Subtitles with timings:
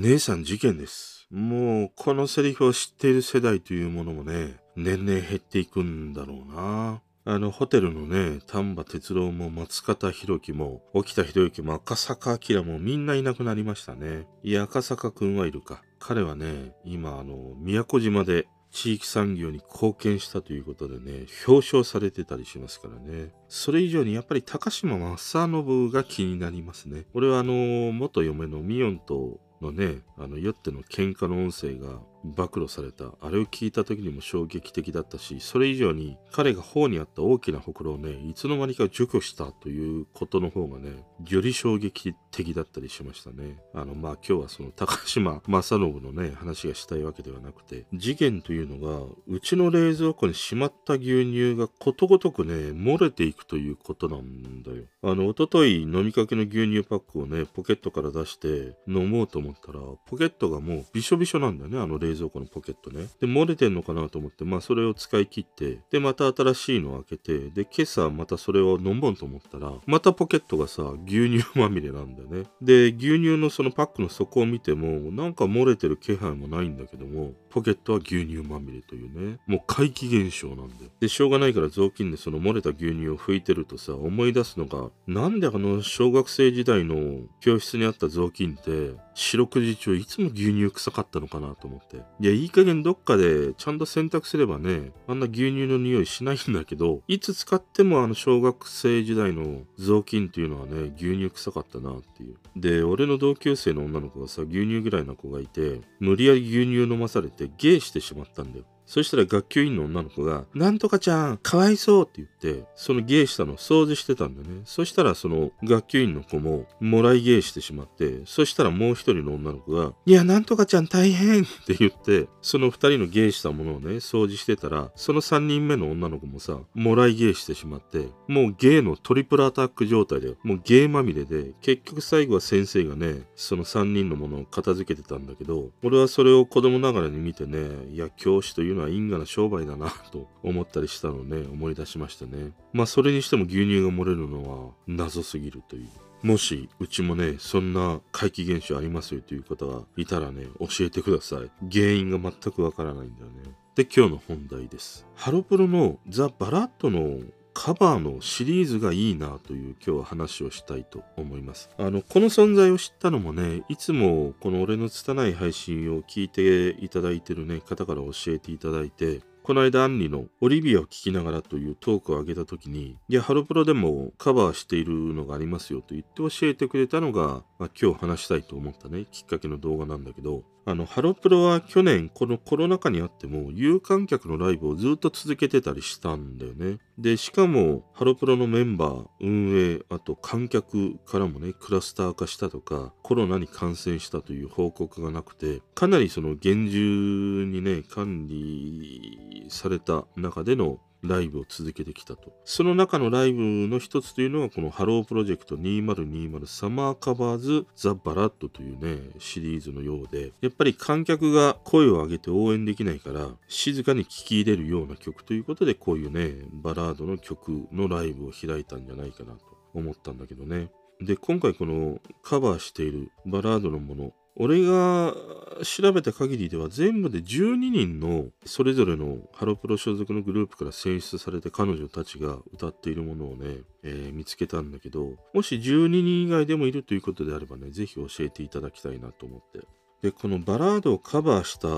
[0.00, 1.26] 姉さん事件です。
[1.30, 7.02] もう、このセリフを知っている世代というものもね、年々減っていくんだろうな。
[7.26, 14.26] あの、ホテルのね、丹波哲郎も松方弘樹も、沖田博之も赤坂明もみんないなくなりましたね。
[14.42, 15.82] いや、赤坂くんはいるか。
[15.98, 23.34] 彼はね、今、あの、宮古島で地域産業に貢献したということでね、表彰されてたりしますからね。
[23.48, 27.04] それ以上にやっぱり高島正信が気になりますね。
[27.12, 33.06] 俺はあの、元嫁のミヨンとのね、あの、酔っての喧嘩の音声が暴露された。
[33.20, 43.58] あれを聞いた時にも衝撃的だったし、それ以上に彼が頬にあった大きなほくろをね、いつの間にか除去したということの方がね、より衝撃的だったりしましたね。
[43.74, 54.84] あの、まあ、今日はその高島正信のね、話がしたいわけではなくて、事件というのが、うちの冷蔵庫にしまった牛乳がことごとくね、漏れていくということなんだよ。
[55.02, 63.06] あの、おととい飲みかけの牛乳パックをね、ポケットから出して飲もうと思ったら、ポケットがもうびしょびしょなんだよね、あの冷冷蔵庫のポケットね。
[63.20, 72.44] で、漏れてんのかなと思って、まあそれを使い切って、で、また新しいのを開けて、で、今朝またそれを飲もうと思ったら、またポケットがさ、牛乳まみれなんだよね。
[72.60, 80.90] で、牛乳のそのパックの底を見ても、なんか漏れてる気配もないんだけども、ポケットは牛乳まみれというね、もう怪奇現象なんだよ。
[81.00, 91.96] で、しょうがないから雑巾でその漏れた牛乳を拭いてるとさ、思い出すのが、なんであの小学生時代の教室にあった雑巾って、四六時中いつも牛乳臭かったのかなと思って。
[92.20, 102.36] いや、いい加減どっかでちゃんと洗濯すればね、あんな牛乳の匂いしないんだけど、いつ使ってもあの小学生時代の雑巾っていうのはね、牛乳臭かったなっていう。
[102.56, 108.64] で、俺の同級生の女の子がさ、牛乳ぐらいの子がいて、無理やり牛乳飲まされてゲーしてしまったんだよ。
[108.90, 112.28] そしたら学級委員の女の子が、なんとかちゃん、かわいそうって言っ
[112.58, 114.62] て、そのゲーしたの掃除してたんだね。
[114.64, 142.52] そしたらその学級委員の子も、もらいゲーしてしまって、そしたらもう一人の女の子が、いや、なんとかちゃん大変って言って、その二人のゲーしたものをね、掃除してたら、その三人目の女の子もさ、もらいゲーしてしまって、もうゲーのトリプルアタック状態で、もうゲーまみれで、結局最後は先生がね、その三人のものを片付けてたんだけど、俺はそれを子供ながらに見てね、いや、教師というのは因果な商売だなと思ったりしたのをね、思い出しましたね。
[142.72, 145.88] まあ、それにしても牛乳が漏れるのは謎すぎるという。
[146.22, 151.50] もし、うちもね、そんな怪奇現象ありますよという方がいたらね、教えてください。
[151.72, 153.54] 原因が全くわからないんだよね。
[153.74, 155.06] で、今日の本題です。
[155.14, 157.20] ハロプロのザ・バラッドの
[157.62, 161.68] カバーのシリーズがいいなという今日は話をしたいと思います。
[161.76, 186.78] あの、この存在を知ったのもね、いつもこの俺の拙い配信を聞いていただいてるね、方から教えていただいて、この間、アンリのオリビアを聞きながらというトークを上げた時に、いや、ハロプロでもカバーしているのがありますよと言って教えてくれたのが、まあ、今日話したいと思ったね、きっかけの動画なんだけど、あの、ハロプロは去年このコロナ禍にあっても有観客のライブをずっと続けてたりしたんだよね。
[186.98, 202.32] で、しかもハロプロのメンバー、運営、あと観客からもね、クラスター化したとか、コロナに感染したという報告がなくて、かなりその厳重にね、管理された中でのライブを続けてきたと。
[202.44, 205.00] その中のライブの一つというのがこの Hello!
[205.00, 219.40] Project 2020 Summer COVERS The Ballad というね、シリーズのようで、やっぱり観客が声を上げて応援できないから、静かに聴き入れるような曲ということで、こういうね、バラードの曲のライブを開いたんじゃないかなと
[219.74, 220.70] 思ったんだけどね。
[221.00, 225.14] で、今回このカバーしているバラードのもの、俺が
[225.62, 239.66] 調べた限りでは全部で12人のそれぞれのハロプロ所属のグループから選出されて彼女たちが歌っているものをね、えー見つけたんだけど、もし12人以外でもいるということであればね、ぜひ教えていただきたいなと思って。
[240.02, 241.68] で、このバラードをカバーした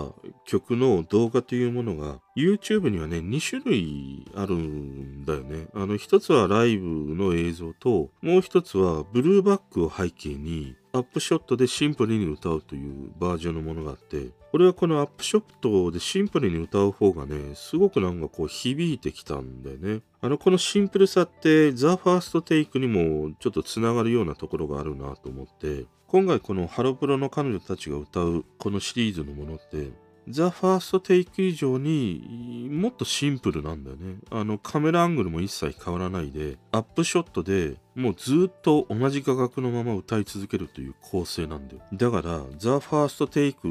[0.45, 5.67] 曲の動画というものが YouTube にはね、2種類あるんだよね。
[5.75, 29.93] あの、一つはライブの映像と、もう一つはブルーバックを背景にアップショットでシンプルに歌うというバージョンのものがあって俺はこのアップショットでシンプルに歌う方がねすごくなんかこう響いてきたんだよねあのこのシンプルさってザ・ファーストテイクにもちょっとつながるようなところがあるなと思って今回このハロプロの彼女たちが歌うこのシリーズのものって
[30.29, 34.17] ザ・ファーストテイク以上にもっとシンプルなんだよね。
[34.31, 41.81] あのカメラアングルも一切変わらないで、アップショットでもうずっと同じ画角のまま歌い続けるという構成なんだよ。
[41.94, 43.69] だから、ザ・ファーストテイク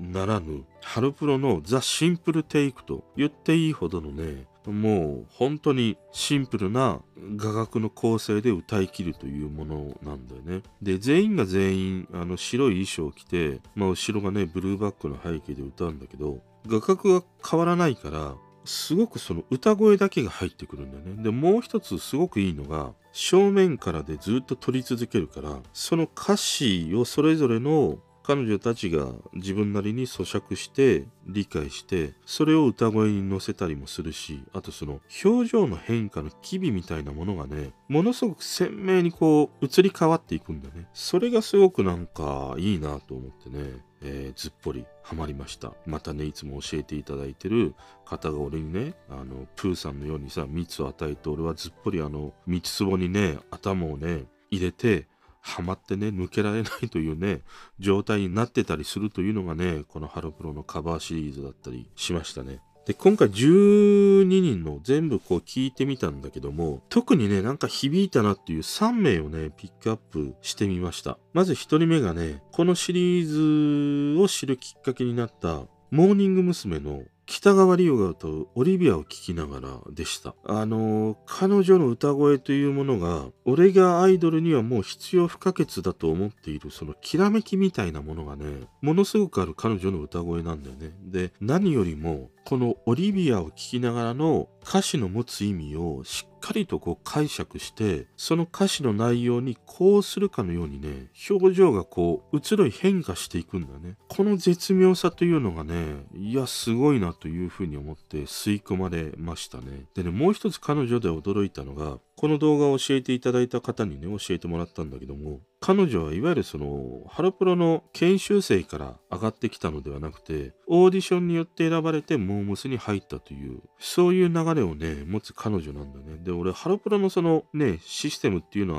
[0.00, 7.00] ならぬ、ハルプロのザ・シンプルテイクと言っていいほどのね、もう本当にシンプルな
[7.36, 10.62] 画角の構成で歌い切るというものなんだよね。
[10.82, 18.34] で、全員が全員あの白い衣装を着て、まあ後ろがね、ブルーバックの背景で歌うんだけど、画角が変わらないから、
[18.64, 21.22] すごくその歌声だけが入ってくるんだよね。
[21.22, 45.72] で、もう一つすごくいいのが、正面からでずっと撮り続けるから、その歌詞をそれぞれの彼女たちが自分なりに咀嚼して理解してそれを歌声に乗せたりもするしあとその表情の変化の機微みたいなものがねものすごく鮮明にこう移り変わっていくんだねそれがすごくなんかいいなと思ってねえー、ずっぽりハマりました。
[45.86, 47.74] またね、いつも教えていただいてる
[48.04, 55.06] 方が俺にね、あの、プーさんのようにさ、蜜を与えて、俺はずっぽりあの、蜜壺にね、頭をね、入れて、
[55.40, 57.42] はまってね、抜けられないというね、
[57.78, 62.60] 状態になってたりするというのがね、このハロプロのカバーシリーズだったりしましたね。
[62.86, 71.18] で、今回12人の全部こう聞いてみたんだけども、特にね、なんか響いたなっていう3名をね、ピックアップしてみました。
[71.32, 76.80] まず1人目がね、このシリーズを知るきっかけになった、モーニング娘。
[76.80, 80.34] の北川リオが歌うオリビアを聴きながらでした。
[80.44, 90.90] あの、彼女の歌声というものが、俺がアイドルにはもう必要不可欠だと思っている、そのきらめきみたいなものがね、ものすごくある彼女の歌声なんだよね。
[91.04, 103.96] で、何よりも、このオリビアを聴きながらの歌詞の持つ意味をしっかりとこう解釈してその歌詞の内容にこうするかのようにね表情がこう移ろい変化していくんだね。
[104.08, 109.84] この絶妙さというのがねいやすごいなというふうに思って吸い込まれましたね。
[109.94, 122.68] でねもう一つ彼女で驚いたのがこの動画を教えていただいた方にね教えてもらったんだけども彼女はいわゆるそのハロプロの研修生から上がってきたのではなくてオーディションによって選ばれてモー娘。
[122.68, 126.18] に入ったというそういう流れをね持つ彼女なんだね。
[126.22, 128.74] で俺ハロプロのそのねシステムっていうの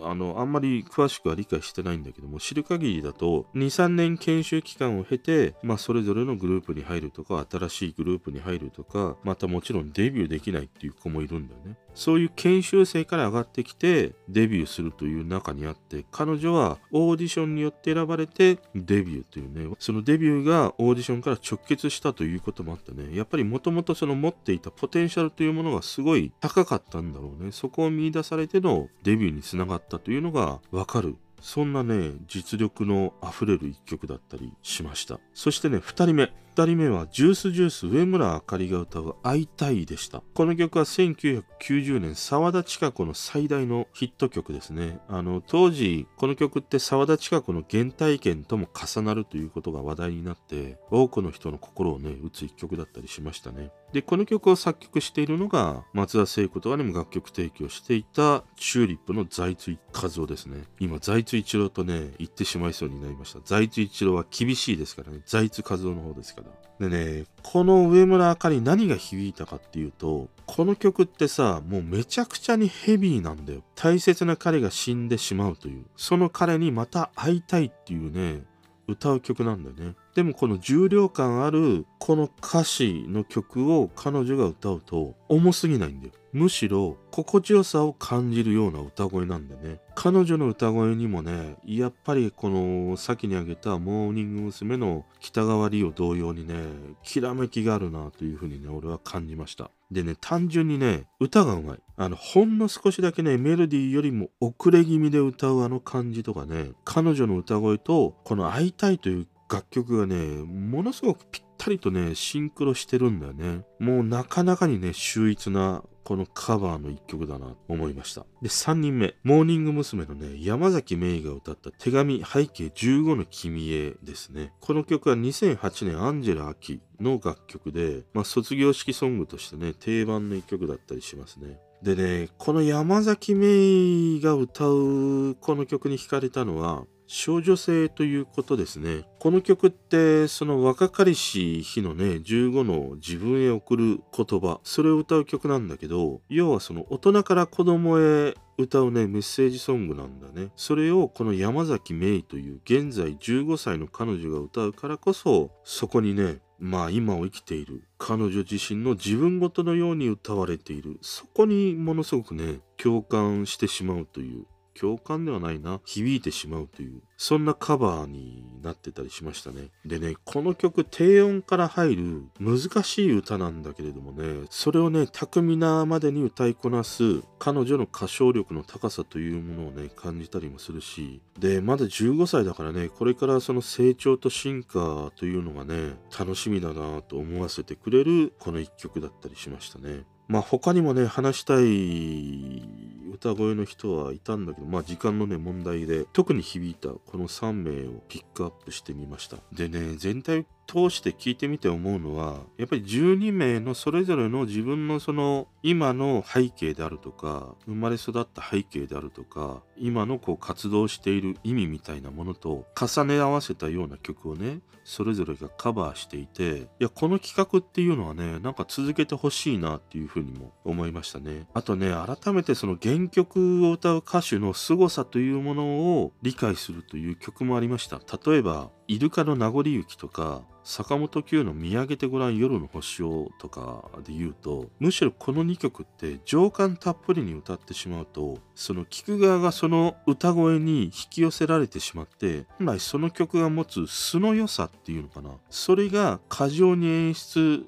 [0.00, 11.76] はあのあんまり詳しくは理解してないんだけども知る限りだと23年研修期間を経てまあそれぞれのグループに入るとか新しいグループに入るとかまたもちろんデビューできないっていう子もいるんだよね。
[11.96, 27.50] そういう研修生から上がってきてデビューするという中にあって彼女はオーディションによって選ばれてデビューというねそのデビューがオーディションから直結したということもあってねやっぱりもともとその持っていたポテンシャルというものがすごい高かったんだろうね。
[27.50, 35.20] そこを見出されてのデビューにつながったというのがわかるそんなね、実力の溢れる一曲だったりしました。
[35.34, 36.32] そしてね、二人目。
[36.56, 40.22] 2人目はジュースジュース上村あかりが歌う会いたいでした。
[40.32, 44.98] この曲は1990年沢田千佳子の最大のヒット曲ですね。
[45.06, 53.70] あの当時この曲って沢田千佳子の原体験とも重なるということが話題になって多くの人の心をね打つ一曲だったりしましたね。
[53.92, 60.64] で、この曲を作曲しているのが松田聖子とかにも楽曲提供していたチューリップの財津和夫ですね。
[60.80, 63.40] 今財津一郎とね言ってしまいそうになりました。
[63.44, 65.20] 財津一郎は厳しいですからね。
[65.24, 66.48] 財津和夫の方ですから。
[66.78, 73.62] でね、この上村あかり何が響いたかっていうと、この曲ってさ、もうめちゃくちゃにヘビーなんだよ。
[73.74, 75.86] 大切な彼が死んでしまうという。
[75.96, 78.42] その彼にまた会いたいっていうね、
[78.86, 79.96] 歌う曲なんだよね。
[80.14, 86.12] でもこの重量感あるこの歌詞の曲を彼女が歌うと重すぎないんだよ。
[86.32, 94.76] むしろ心地よさを感じるような歌声なんでね彼女の歌声にもねやっぱりこの先に挙げたモーニング娘。
[94.76, 96.54] の北川里を同様にね
[97.02, 101.78] きらめきがあるなというふうにね俺は感じましたでね単純にね歌がうまい。
[101.96, 118.24] あのほんの少しだけねメロディーよりも遅れ気味で歌うあの感じとかね彼女の歌声とこの「会いたい」という楽曲がねものすごくぴったりとねシンクロしてるんだよねもうなかなかにね秀逸なこのカバーの一曲だなと思いました。
[118.40, 120.06] で、3人目、モーニング娘。
[120.06, 124.52] のね、山崎芽衣が歌った手紙背景15の君へですね。
[124.60, 131.58] この曲は2008年アンジェラ・アキの楽曲で、まあ、卒業式ソングとしてね、定番の一曲だったりしますね。
[131.82, 139.04] でね、この山崎芽衣が歌うこの曲に惹かれたのは、少女性ということですね。
[139.18, 164.46] この曲ってその若かりし日のね15の自分へ送る言葉それを歌う曲なんだけど要はその大人から子供へ歌うねメッセージソングなんだねそれをこの山崎芽衣という現在15歳の彼女が歌うからこそそこにねまあ今を生きている彼女自身の自分ごとのように歌われているそこにものすごくね共感してしまうという
[164.78, 165.80] 共感ではないな。
[165.84, 167.00] 響いてしまうという。
[167.18, 169.68] そんなカバーになってたりしましたね。
[169.84, 190.04] でねこの曲低音から入る難しい歌なんだけれどもねそれをね巧みなまでに歌いこなす彼女の歌唱力の高さというものをね感じたりもするしでまだ15歳だからねこれからその成長と進化というのがね楽しみだなと思わせてくれるこの一曲だったりしましたね。
[190.28, 192.68] まあ他にもね話したい
[193.16, 199.38] 歌声の人はいたんだけどまあ時間のね問題で特に響いたこの3名をピックアップしてみました。
[199.52, 221.46] でね全体通して聞いてみて思うのはやっぱり12名のそれぞれの自分のその今の背景であるとか生まれ育った背景であるとか今のこう活動している意味みたいなものと重ね合わせたような曲をねそれぞれがカバーしていていやこの企画っていうのはねなんか続けてほしいなっていうふうにも思いましたね。
[221.54, 225.64] あとね改めてその原曲を歌う歌手の凄さというもの
[226.00, 228.00] を理解するという曲もありました。
[228.30, 245.30] 例えばイルカの名残雪とか坂本九の見上げてごらん夜の星をとかで言うとむしろこの2曲って情感たっぷりに歌ってしまうとその聴く側がその歌声に引き寄せられてしまって本来その曲が持つ素の良さっていうのかな。
[245.50, 247.62] それが過剰に演出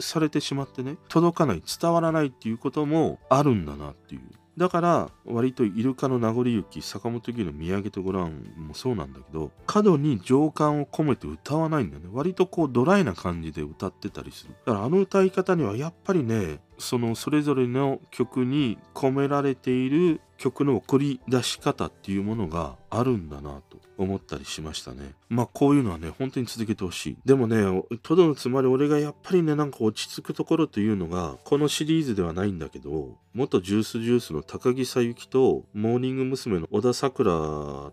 [0.00, 4.20] されてしまってね届かない伝わらないっていうこともあるんだなっていう。
[4.58, 12.08] だから割とイルカの名残雪坂本九の土産とごらんもそうなんだけど過度に情感を込めて歌わないんだよね。
[12.12, 14.54] 割とこうドライな感じで歌ってたりする。
[14.66, 25.12] だからあの歌い方にはやっぱりねそのそれぞれの曲に込められている曲の送り出し方っていうものがあるんだなと思ったりしましたね。
[25.28, 27.16] まあこういうのはね、本当に続けてほしい。
[27.24, 27.56] でもね、
[28.04, 36.60] とどのつまり俺がやっぱりね、なんか落ち着くところというのが、このシリーズではないんだけど、元ジュースジュースの高木さゆきと、モーニング娘。
[36.60, 37.32] の小田さくら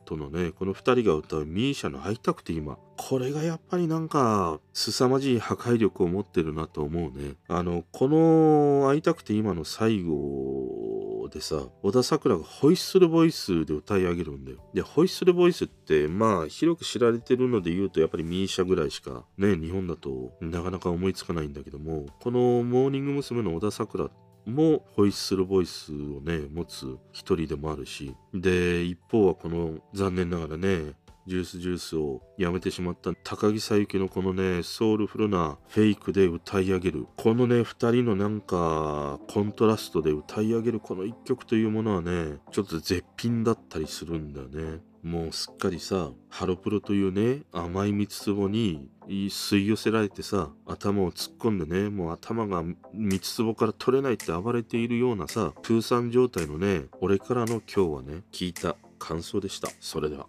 [0.05, 7.35] とのね、この2人が歌うミーシャの会いたくて今、これがやっぱりなんか、凄まじい破壊力を持ってるなと思うね。
[7.47, 14.57] あの、この会いたくて今の最後でさ、小田さくらがホイッスルボイスで歌い上げるんだよ。
[14.73, 23.35] で、ホイッスルボイスって、まあ、広く知られてるので言うと、やっぱりミーシャぐらいしか、ね、日本だとなかなか思いつかないんだけども、このモーニング娘。
[23.45, 24.09] の小田さくら
[24.45, 30.93] もホイッスルボイスをね、持つ一人でもあるし、で、一方はこの残念ながらね、
[31.27, 37.07] ジュースジュースをやめてしまった高木さゆきのこのね、ソウルフルなフェイクで歌い上げる。
[37.17, 44.81] このね、二人のなんか、コントラストで歌い上げるこの一曲というものはね、ちょっと絶品だったりするんだよね。
[45.01, 52.63] もうすっかりさ、ハロプロというね、甘い蜜壺に吸い寄せられてさ、頭を突っ込んでね、もう頭が
[52.93, 59.69] 蜜壺から取れないって暴れているようなさ、プーさん状態のね、俺からの今日はね、聞いた感想でした。
[59.79, 60.27] それでは。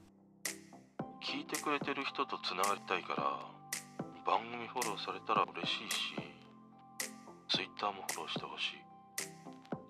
[1.27, 3.35] 聞いてくれてる人とつながりたいから
[4.25, 6.15] 番組フォローされたら嬉しいし
[7.51, 8.87] Twitter もフォローしてほしい。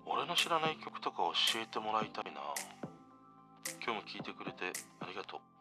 [0.07, 1.17] 俺の知らない曲とか
[1.53, 2.41] 教えてもらいたいな。
[3.85, 5.56] 今日も聞いてくれてありがとう。